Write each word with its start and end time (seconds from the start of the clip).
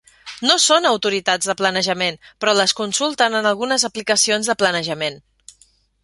No 0.49 0.53
són 0.61 0.85
autoritats 0.91 1.49
de 1.49 1.55
planejament, 1.59 2.17
però 2.43 2.55
les 2.59 2.73
consulten 2.79 3.37
en 3.41 3.49
algunes 3.49 3.85
aplicacions 3.91 4.49
de 4.53 4.57
planejament. 4.63 5.21